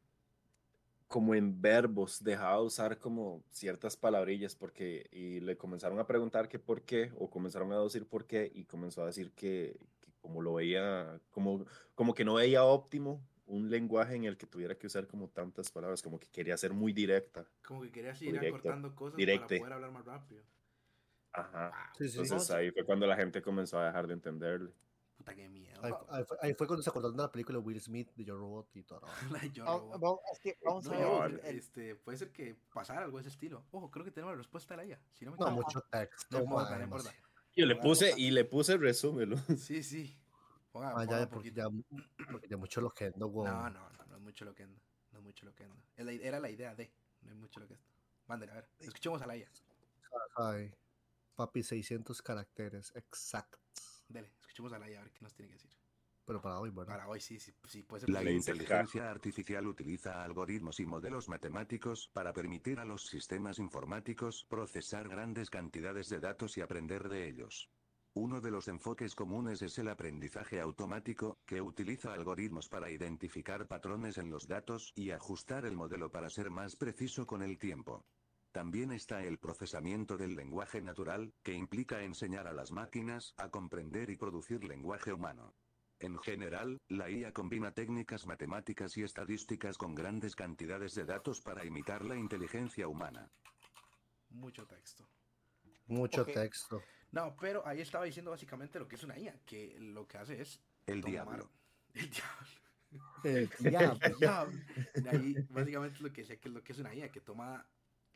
[1.09, 6.48] como en verbos, dejaba de usar como ciertas palabrillas porque y le comenzaron a preguntar
[6.48, 9.78] que por qué o comenzaron a decir por qué y comenzó a decir que
[10.25, 14.75] como lo veía, como, como que no veía óptimo un lenguaje en el que tuviera
[14.75, 17.47] que usar como tantas palabras, como que quería ser muy directa.
[17.63, 19.47] Como que querías ir Directo, acortando cosas directe.
[19.47, 20.43] para poder hablar más rápido.
[21.35, 21.69] Ajá.
[21.69, 22.13] Wow, Sí, sí.
[22.21, 22.53] Entonces No, sí.
[22.55, 24.73] ahí fue cuando la gente comenzó a dejar de entenderle.
[25.19, 25.79] puta que miedo.
[25.85, 28.11] Ahí, fu- ahí fue, ahí fue cuando se acordaron de la película de Will Smith
[28.17, 29.03] de Yo Robot y todo.
[29.39, 30.03] La de Yo va- Robot.
[30.03, 31.41] va- es que vamos No, a ver.
[31.45, 33.67] el- este, puede ser que pasara algo de ese estilo.
[33.73, 35.01] Ojo, creo que tenemos la respuesta de la IA.
[35.13, 35.67] Si no me No, equivoco.
[35.67, 36.39] mucho texto.
[36.39, 37.11] No importa, ma, no importa.
[37.57, 39.37] Yo le puse y le puse resúmelo.
[39.59, 40.17] Sí, sí.
[40.73, 41.67] Ponga, Ah, ponga ya, porque ya,
[42.31, 44.81] porque ya mucho lo que ando, No, no, no, no es mucho lo que anda.
[45.12, 47.87] No es mucho lo que Era la idea de, no es mucho lo que anda.
[48.27, 48.69] Mándale, a ver.
[48.81, 49.49] Escuchemos a la IA.
[50.37, 50.75] Ay,
[51.37, 54.05] papi, 600 caracteres, exactos.
[54.09, 55.71] Dele, escuchemos a la IA a ver qué nos tiene que decir.
[56.27, 56.95] Pero para hoy, ¿verdad?
[56.95, 58.11] Para hoy sí, sí, sí puede ser.
[58.11, 65.09] La inteligencia artificial utiliza algoritmos y modelos matemáticos para permitir a los sistemas informáticos procesar
[65.09, 67.71] grandes cantidades de datos y aprender de ellos.
[68.17, 74.19] Uno de los enfoques comunes es el aprendizaje automático, que utiliza algoritmos para identificar patrones
[74.19, 78.07] en los datos y ajustar el modelo para ser más preciso con el tiempo.
[78.53, 84.11] También está el procesamiento del lenguaje natural, que implica enseñar a las máquinas a comprender
[84.11, 85.53] y producir lenguaje humano.
[86.05, 91.64] En general, la IA combina técnicas matemáticas y estadísticas con grandes cantidades de datos para
[91.64, 93.31] imitar la inteligencia humana.
[94.29, 95.09] Mucho texto.
[95.87, 96.83] Mucho texto.
[97.11, 100.43] No, pero ahí estaba diciendo básicamente lo que es una IA, que lo que hace
[100.43, 101.51] es El tomar- diablo.
[101.95, 102.61] El diablo.
[103.25, 103.99] El diablo.
[104.03, 104.59] El diablo.
[104.95, 107.67] De ahí básicamente lo que decía que es lo que es una IA, que toma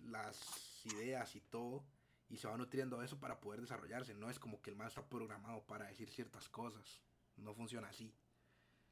[0.01, 1.87] las ideas y todo
[2.29, 4.13] y se va nutriendo de eso para poder desarrollarse.
[4.13, 7.01] No es como que el más está programado para decir ciertas cosas.
[7.39, 8.13] No funciona así.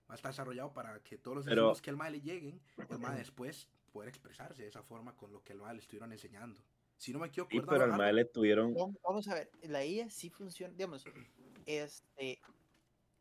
[0.09, 2.61] Va a estar desarrollado para que todos los Pero- insumos que al mal le lleguen,
[2.89, 6.13] el mal después poder expresarse de esa forma con lo que el mal le estuvieron
[6.13, 6.61] enseñando.
[6.97, 8.73] Si no me equivoco, Sí, ¿verdad, pero al mae le tuvieron.
[8.75, 11.05] Vamos- Vamos a ver, la IA sí funciona, digamos,
[11.67, 12.41] este,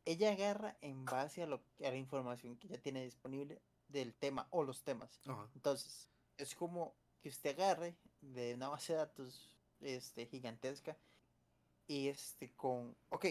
[0.05, 4.47] ella agarra en base a, lo, a la información que ya tiene disponible del tema
[4.51, 5.19] o los temas.
[5.25, 5.49] Ajá.
[5.55, 10.95] Entonces, es como que usted agarre de una base de datos este, gigantesca
[11.87, 12.95] y este con...
[13.09, 13.25] Ok,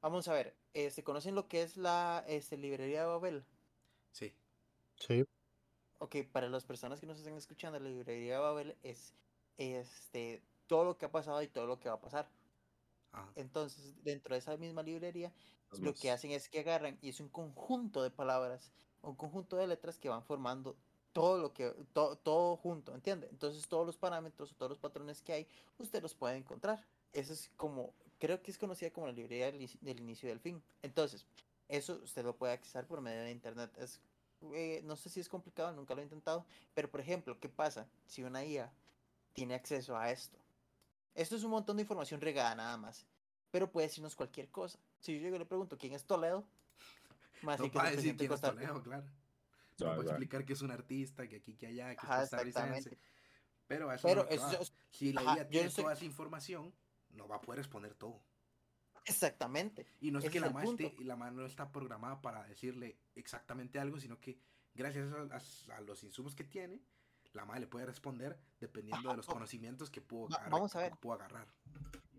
[0.00, 3.44] vamos a ver, este, ¿conocen lo que es la este, librería de Babel?
[4.12, 4.32] Sí.
[4.96, 5.24] Sí.
[5.98, 9.14] Ok, para las personas que nos están escuchando, la librería de Babel es
[9.56, 12.28] este, todo lo que ha pasado y todo lo que va a pasar.
[13.12, 13.30] Ajá.
[13.36, 15.32] Entonces, dentro de esa misma librería,
[15.78, 19.66] lo que hacen es que agarran y es un conjunto de palabras, un conjunto de
[19.66, 20.76] letras que van formando
[21.12, 23.28] todo lo que, to- todo junto, ¿entiende?
[23.30, 26.86] Entonces, todos los parámetros o todos los patrones que hay, usted los puede encontrar.
[27.12, 30.30] Eso es como, creo que es conocida como la librería del, inici- del inicio y
[30.30, 30.62] del fin.
[30.82, 31.26] Entonces,
[31.68, 33.70] eso usted lo puede accesar por medio de internet.
[33.78, 34.00] Es,
[34.54, 36.44] eh, no sé si es complicado, nunca lo he intentado,
[36.74, 38.70] pero por ejemplo, ¿qué pasa si una IA
[39.34, 40.38] tiene acceso a esto?
[41.14, 43.04] Esto es un montón de información regada nada más,
[43.50, 44.78] pero puede decirnos cualquier cosa.
[45.00, 46.44] Si yo llego y le pregunto quién es Toledo,
[47.42, 48.40] más No va a decir quién es.
[48.40, 49.04] Toledo, claro.
[49.78, 52.30] No puede explicar que es un artista, que aquí, que allá, que Ajá, es.
[53.66, 56.72] Pero eso Pero no eso- eso- si la IA tiene toda esa información,
[57.12, 58.20] no va a poder responder todo.
[59.04, 59.86] Exactamente.
[60.00, 61.02] Y no es Ese que la el MA, esté- punto.
[61.04, 64.38] la MA no está programada para decirle exactamente algo, sino que
[64.74, 65.22] gracias a,
[65.74, 66.80] a- a los insumos que tiene,
[67.32, 70.84] la MA le puede responder dependiendo de los conocimientos que pudo, agarrar- vamos a que
[70.90, 70.98] ver.
[70.98, 71.48] pudo agarrar.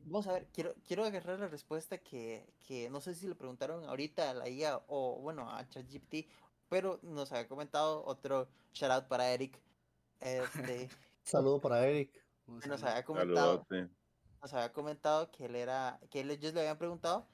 [0.06, 3.86] Vamos a ver, quiero, quiero agarrar la respuesta que, que no sé si le preguntaron
[3.86, 6.28] ahorita a la IA o bueno a ChatGPT,
[6.68, 9.58] pero nos había comentado otro shout out para Eric.
[10.20, 10.90] Este,
[11.24, 12.22] Saludo para Eric.
[12.48, 12.88] Nos saludo.
[12.90, 13.90] había comentado, Saludote.
[14.44, 17.26] Nos había comentado que él era, que él- ellos le habían preguntado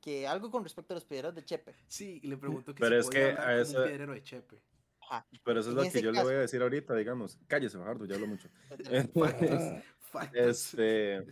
[0.00, 1.74] que algo con respecto a los piedras de Chepe.
[1.88, 4.22] Sí, y le preguntó que Pero si es podía que a eso- un piedrero de
[4.22, 4.60] Chepe.
[5.00, 5.26] Ajá.
[5.44, 7.38] Pero eso es lo que yo le voy a decir ahorita, digamos.
[7.46, 8.48] Cállese, Fajardo, ya hablo mucho.
[9.14, 10.36] Factos, factos.
[10.40, 11.24] Este,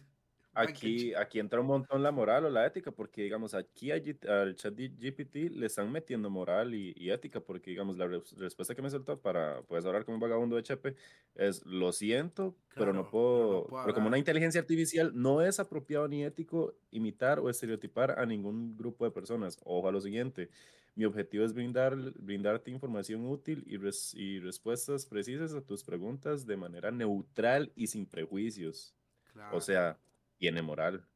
[0.54, 4.74] aquí, aquí entra un montón la moral o la ética, porque digamos, aquí al chat
[4.76, 8.90] GPT le están metiendo moral y, y ética, porque digamos, la res- respuesta que me
[8.90, 10.94] soltó para, puedes hablar como un vagabundo de Chepe,
[11.34, 14.18] es, lo siento, pero Claro, no puedo, pero no puedo pero como una hablar".
[14.18, 19.58] inteligencia artificial, no es apropiado ni ético imitar o estereotipar a ningún grupo de personas.
[19.64, 20.50] Ojo a lo siguiente,
[20.94, 26.46] mi objetivo es brindar, brindarte información útil y, res- y respuestas precisas a tus preguntas
[26.46, 28.94] de manera neutral y sin prejuicios.
[29.32, 30.00] Claro, O sea,
[30.44, 31.08] tiene moral.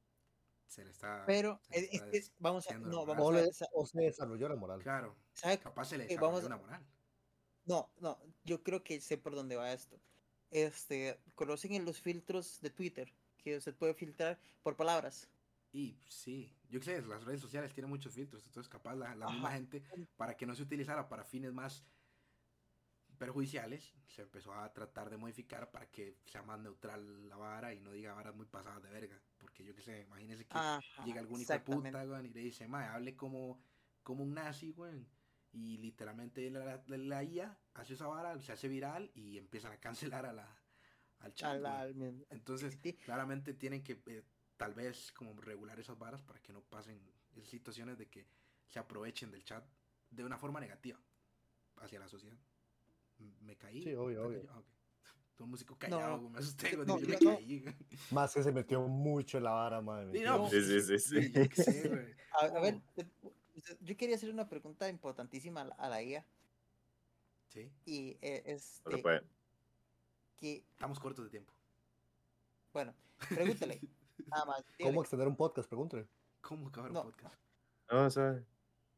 [0.66, 1.24] se le está.
[1.26, 3.54] Pero se le es, está es que vamos a, no, vamos O, a le- ver,
[3.54, 4.82] sa- o se desarrolló la moral.
[4.82, 6.86] Claro, ¿sabe capaz se le desarrolló vamos a- una moral.
[7.66, 10.00] No, no, yo creo que sé por dónde va esto.
[10.50, 15.28] Este, conocen en los filtros de Twitter que usted puede filtrar por palabras.
[15.72, 19.52] Y sí, yo sé, las redes sociales tienen muchos filtros, entonces capaz la, la misma
[19.52, 19.82] gente,
[20.16, 21.84] para que no se utilizara para fines más
[23.18, 27.80] perjudiciales, se empezó a tratar de modificar para que sea más neutral la vara y
[27.80, 29.22] no diga varas muy pasadas de verga.
[29.38, 32.68] Porque yo qué sé, imagínese que Ajá, llega algún hijo de puta, y le dice,
[32.68, 33.60] mae, hable como,
[34.02, 35.08] como un nazi, weón.
[35.52, 39.80] Y literalmente la, la, la IA hace esa vara, se hace viral y empiezan a
[39.80, 40.62] cancelar a la,
[41.20, 41.58] al chat.
[42.30, 44.24] Entonces, claramente tienen que eh,
[44.56, 47.00] tal vez como regular esas varas para que no pasen
[47.34, 48.26] esas situaciones de que
[48.66, 49.64] se aprovechen del chat
[50.10, 51.00] de una forma negativa
[51.76, 52.38] hacia la sociedad.
[53.40, 53.82] Me caí.
[53.82, 54.50] Sí, obvio, ¿Me obvio.
[54.50, 54.62] Ah.
[55.36, 56.30] Todo un músico callado, no.
[56.30, 57.36] me asusté, No, yo me no.
[57.36, 57.64] caí.
[58.10, 60.20] Más que se metió mucho en la vara, madre.
[60.24, 61.32] No, Sí, sí, sí, sí.
[61.32, 62.14] yo qué sé, güey.
[62.40, 62.80] A, a ver,
[63.80, 66.24] yo quería hacer una pregunta importantísima a la, a la IA
[67.48, 69.22] Sí, y eh, No es se puede.
[70.36, 71.52] que, estamos cortos de tiempo.
[72.72, 72.94] bueno,
[74.26, 74.64] nada más.
[74.80, 75.68] ¿Cómo extender un podcast?
[75.68, 76.06] Pregúntele.
[76.40, 77.00] ¿Cómo acabar No.
[77.02, 77.34] un podcast?
[77.90, 78.44] No, ¿sabe?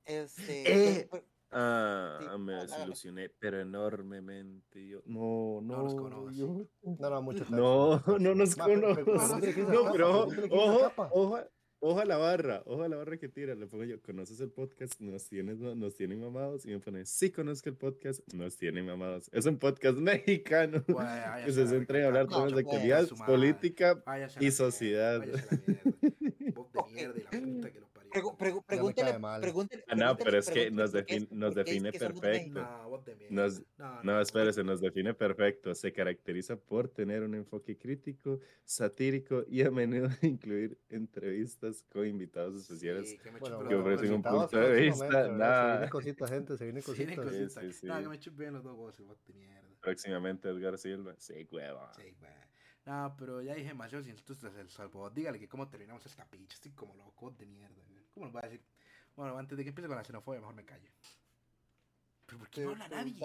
[0.05, 1.07] Este, Eh.
[1.09, 1.23] pues,
[1.53, 4.87] Ah, Sí, me desilusioné, pero enormemente.
[4.87, 6.37] Yo, no, no, No los conoce.
[6.39, 10.11] yo- No, no, mucho no, no nos No, pero
[10.51, 11.39] ojo, ojo,
[11.81, 13.55] ojo, a la barra, ojo a la barra que tira.
[13.57, 15.01] Le pongo yo, ¿conoces el podcast?
[15.01, 16.65] Nos tienes, nos tienen mamados.
[16.67, 19.29] Y me pone, sí conozco el podcast, nos tienen mamados.
[19.33, 20.85] Es un podcast mexicano
[21.47, 24.03] que se centra en hablar temas de actualidad, política
[24.41, 25.25] y sociedad.
[25.25, 27.15] la mierda.
[27.33, 27.90] La puta que lo.
[28.11, 29.41] Pregu- pregu- pregúntele, mal.
[29.41, 32.61] pregúntele, Ah, no, pero es que nos defin- nos define perfecto.
[32.61, 33.01] No.
[33.31, 35.75] Nos- no, No, espérese, nos define perfecto.
[35.75, 42.57] Se caracteriza por tener un enfoque crítico, satírico y a menudo incluir entrevistas con invitados
[42.57, 43.11] especiales.
[43.11, 45.25] Sí, que Bueno, que bueno, ofrecen un punto de próximamente, vista, ¿verdad?
[45.33, 45.73] Se nada.
[45.73, 47.11] vienen cositas, gente, se vienen cositas.
[47.15, 47.75] Sí, cositas.
[47.77, 48.03] sí, No, sí.
[48.03, 49.69] que me chupen los dos bote mierda.
[49.81, 51.15] Próximamente Edgar Silva.
[51.19, 51.93] Sí, hueva.
[51.95, 52.31] Sí, güey.
[52.87, 55.09] No, pero ya dije demasiado sin entonces el salvo.
[55.11, 56.55] Dígale que cómo terminamos esta picha.
[56.55, 57.83] Estoy como loco de mierda.
[58.15, 58.63] ¿Cómo nos va a decir?
[59.17, 60.91] Bueno, antes de que empiece con la xenofobia, mejor me callo.
[62.27, 63.21] ¿Pero por qué no habla nadie?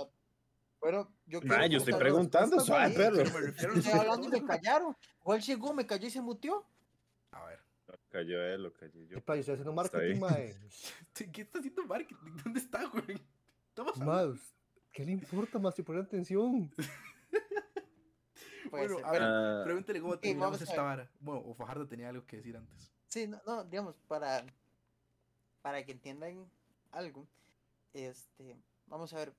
[0.80, 2.94] Bueno, yo Nah, quiero yo estoy preguntando, suave, ahí.
[2.96, 3.16] perro.
[3.18, 4.98] Pero me refiero a los Estoy hablando y me callaron.
[5.20, 5.74] ¿Cuál llegó?
[5.74, 6.66] Me cayó y se muteó.
[7.32, 9.18] A ver, Lo cayó él, lo cayó yo.
[9.18, 10.56] Epa, yo estoy haciendo marketing, mae.
[11.34, 12.38] ¿qué está haciendo marketing?
[12.44, 13.18] ¿Dónde está, güey?
[13.70, 14.56] Estamos Más,
[14.92, 16.72] ¿qué le importa más si ponen atención?
[18.72, 21.12] Bueno, ser, a ver, Ah, Pregúntele cómo terminamos vamos a esta vara.
[21.20, 22.92] Bueno, o Fajardo tenía algo que decir antes.
[23.08, 24.44] Sí, no, no, digamos, para,
[25.66, 26.48] para que entiendan
[26.92, 27.26] algo,
[27.92, 29.34] este, vamos a ver,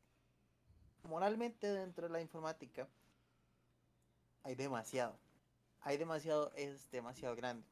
[1.05, 2.89] moralmente dentro de la informática
[4.43, 5.17] hay demasiado,
[5.83, 7.65] hay demasiado, es demasiado grande.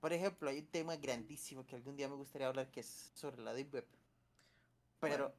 [0.00, 3.42] Por ejemplo, hay un tema grandísimo que algún día me gustaría hablar que es sobre
[3.42, 3.86] la Deep Web.
[4.98, 5.34] Pero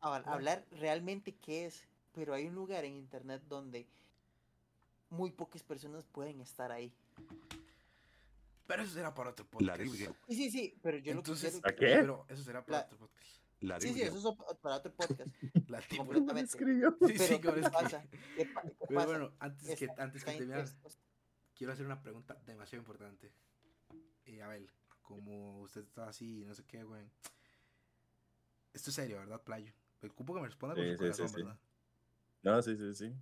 [0.00, 3.86] hab- hablar realmente qué es, pero hay un lugar en internet donde
[5.10, 6.92] muy pocas personas pueden estar ahí.
[8.72, 9.80] Pero eso será para otro podcast.
[9.82, 11.86] Sí, sí, sí, pero yo Entonces, lo que ¿A qué?
[12.00, 13.28] Pero eso será para La- otro podcast.
[13.60, 15.28] La Sí, sí, eso es para otro podcast.
[15.68, 15.98] La Deep Web.
[15.98, 16.40] ¿cómo me completamente.
[16.50, 16.96] escribió?
[17.06, 18.04] Sí, sí, Pero, ¿qué es pasa?
[18.36, 19.06] ¿Qué, pa- qué Pero pasa?
[19.06, 20.66] bueno, antes que, antes que terminar,
[21.54, 23.30] quiero hacer una pregunta demasiado importante.
[24.24, 24.70] Y Abel,
[25.02, 27.04] como usted está así y no sé qué, güey.
[28.72, 29.70] Esto es serio, ¿verdad, Playo?
[30.00, 31.42] El cupo que me responda con Sí, su sí, corazón, sí, sí.
[31.42, 31.58] ¿verdad?
[32.42, 33.14] No, sí, sí, sí.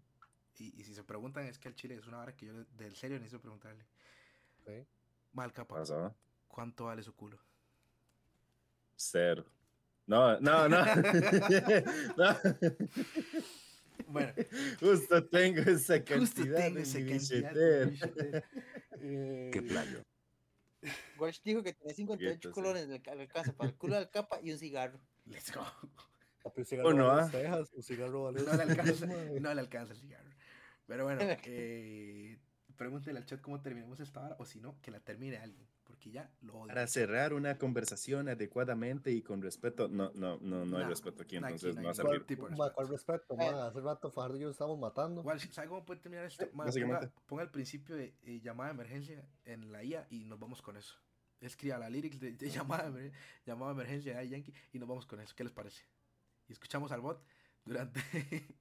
[0.65, 2.95] Y, y si se preguntan, es que el chile es una hora que yo del
[2.95, 3.85] serio necesito preguntarle.
[4.65, 4.87] Sí.
[5.33, 6.15] Mal capa, Pasó.
[6.49, 7.39] ¿cuánto vale su culo?
[8.97, 9.45] Cero.
[10.07, 10.85] No, no, no.
[12.17, 12.37] no.
[14.09, 14.33] Bueno,
[14.81, 18.43] Justo tengo esa cantidad justo tengo en esa mi cantidad de.
[19.03, 20.03] Eh, Qué playo.
[21.19, 22.53] Walsh dijo que tenía 58 Poquito, sí.
[22.55, 24.99] colones en el ca- alcance para el culo del capa y un cigarro.
[25.27, 25.65] Let's go.
[26.57, 27.21] Un cigarro ah.
[27.23, 30.31] dos cejas, un cigarro vale No le alcanza, no le alcanza el cigarro.
[30.87, 32.39] Pero bueno, eh,
[32.81, 36.11] pregúntele al chat cómo terminamos esta hora, o si no, que la termine alguien, porque
[36.11, 36.69] ya lo odio.
[36.69, 41.37] Para cerrar una conversación adecuadamente y con respeto, no, no, no, no hay respeto aquí,
[41.37, 42.49] entonces no va a respeto.
[42.75, 43.45] ¿Cuál respeto, Eh.
[43.45, 45.21] Hace rato Fajardo y yo estábamos matando.
[45.21, 46.49] Igual, ¿sabe cómo puede terminar esto?
[46.55, 46.65] Ma,
[47.27, 50.79] ponga, el principio de eh, llamada de emergencia en la IA y nos vamos con
[50.79, 50.95] eso.
[51.43, 52.91] Escriba la lyrics de, de llamada,
[53.45, 55.35] llamada de emergencia de Yankee y nos vamos con eso.
[55.37, 55.85] ¿Qué les parece?
[56.49, 57.23] Y escuchamos al bot
[57.63, 58.01] durante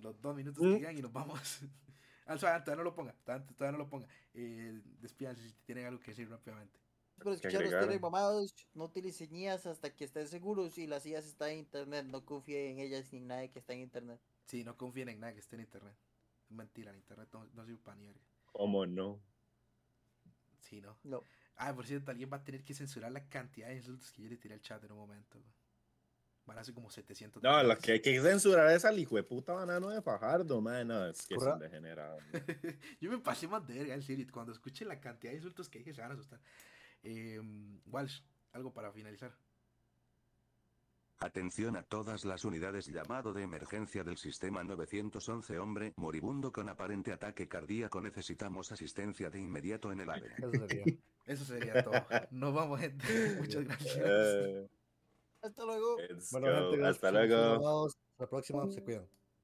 [0.00, 0.78] los dos minutos que Mm.
[0.78, 1.58] quedan y nos vamos.
[2.28, 4.06] Ah, suave, todavía no lo ponga, todavía, todavía no lo ponga.
[4.34, 6.78] Eh, despídanse si tienen algo que decir rápidamente.
[7.18, 8.00] Por escuchar los agregar.
[8.00, 12.24] mamados, no utilicen IAS hasta que estén seguros y las IAS están en internet, no
[12.24, 14.20] confíen en ellas ni en nadie que está en internet.
[14.44, 15.96] Sí, no confíen en nada que esté en internet.
[16.44, 18.22] Es mentira, el internet no, no sirve para ni verga.
[18.52, 19.20] ¿Cómo no?
[20.60, 20.98] Sí, no.
[21.02, 21.22] No.
[21.56, 24.28] Ah, por cierto, alguien va a tener que censurar la cantidad de insultos que yo
[24.28, 25.40] le tiré al chat en un momento.
[25.40, 25.57] güey.
[26.48, 27.42] Van a ser como 700.
[27.42, 30.88] No, lo que hay que censurar es al hijo de puta banano de Fajardo, man.
[30.88, 32.18] No, es que es Corra- un degenerado.
[33.02, 34.26] yo me pasé más de verga, en serio.
[34.32, 36.40] Cuando escuchen la cantidad de insultos que dije, se van a asustar.
[37.02, 37.38] Eh,
[37.84, 39.36] Walsh, algo para finalizar.
[41.20, 47.12] Atención a todas las unidades llamado de emergencia del sistema 911 hombre moribundo con aparente
[47.12, 50.34] ataque cardíaco necesitamos asistencia de inmediato en el área.
[50.38, 50.84] Eso sería.
[51.26, 52.06] Eso sería todo.
[52.30, 53.04] Nos vamos, gente.
[53.38, 54.70] Muchas gracias.
[55.42, 55.96] Hasta luego.
[56.30, 57.86] Bueno, gente, gracias Hasta luego.
[57.86, 59.08] Hasta la próxima, se cuidan.